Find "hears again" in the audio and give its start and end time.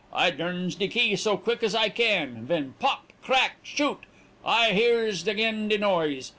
4.73-5.67